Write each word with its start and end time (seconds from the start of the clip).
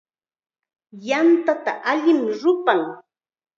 Yantata 1.09 1.73
allim 1.93 2.21
rupan. 2.41 2.81